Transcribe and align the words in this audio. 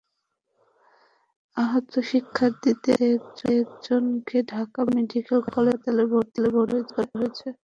আহত 1.57 1.91
শিক্ষার্থীদের 2.11 3.01
মধ্যে 3.13 3.49
একজনকে 3.61 4.37
ঢাকা 4.51 4.81
মেডিকেল 4.91 5.39
কলেজ 5.47 5.77
হাসপাতালে 5.77 6.03
ভর্তি 6.11 6.39
করা 6.89 7.11
হয়েছে। 7.15 7.47